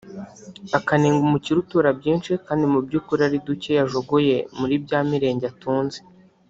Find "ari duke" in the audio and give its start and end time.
3.27-3.71